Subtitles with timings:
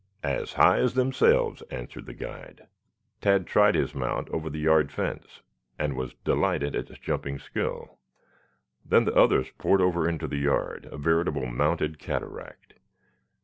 [0.23, 2.65] "As high as themselves," answered the guide.
[3.21, 5.41] Tad tried his mount over the yard fence
[5.77, 7.99] and was delighted at its jumping skill.
[8.83, 12.73] Then the others poured over into the yard, a veritable mounted cataract.